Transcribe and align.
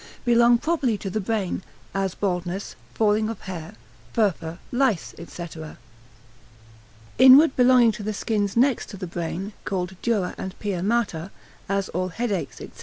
belonging 0.25 0.57
properly 0.57 0.97
to 0.97 1.11
the 1.11 1.19
brain, 1.21 1.61
as 1.93 2.15
baldness, 2.15 2.75
falling 2.95 3.29
of 3.29 3.41
hair, 3.41 3.75
furfur, 4.15 4.57
lice, 4.71 5.13
&c. 5.27 5.47
Inward 7.19 7.55
belonging 7.55 7.91
to 7.91 8.01
the 8.01 8.11
skins 8.11 8.57
next 8.57 8.87
to 8.89 8.97
the 8.97 9.05
brain, 9.05 9.53
called 9.63 9.95
dura 10.01 10.33
and 10.39 10.57
pia 10.57 10.81
mater, 10.81 11.29
as 11.69 11.87
all 11.89 12.07
headaches, 12.07 12.57
&c. 12.57 12.69